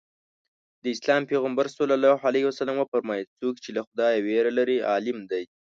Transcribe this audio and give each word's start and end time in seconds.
د 0.83 0.85
اسلام 0.95 1.21
پیغمبر 1.31 1.65
ص 1.75 1.77
وفرمایل 2.81 3.25
څوک 3.39 3.55
چې 3.63 3.69
له 3.75 3.81
خدایه 3.87 4.23
وېره 4.25 4.51
لري 4.59 4.77
عالم 4.91 5.17
دی. 5.31 5.43